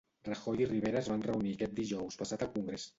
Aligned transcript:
Rajoy 0.27 0.63
i 0.65 0.67
Rivera 0.71 0.99
es 1.05 1.11
van 1.15 1.23
reunir 1.29 1.55
aquest 1.59 1.79
dijous 1.85 2.23
passat 2.25 2.49
al 2.49 2.55
Congrés. 2.61 2.89